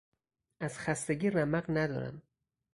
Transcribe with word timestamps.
از 0.59 0.79
خستگی 0.79 1.29
رمق 1.29 1.65
ندارم. 1.69 2.21